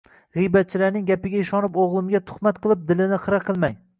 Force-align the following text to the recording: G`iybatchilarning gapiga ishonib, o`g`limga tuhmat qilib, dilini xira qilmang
G`iybatchilarning 0.35 1.03
gapiga 1.09 1.41
ishonib, 1.43 1.77
o`g`limga 1.83 2.23
tuhmat 2.31 2.61
qilib, 2.65 2.83
dilini 2.93 3.23
xira 3.27 3.41
qilmang 3.51 3.77